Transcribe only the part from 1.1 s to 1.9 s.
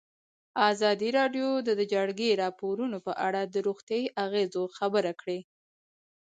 راډیو د د